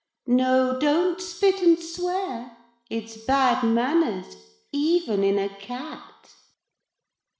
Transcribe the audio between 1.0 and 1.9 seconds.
spit and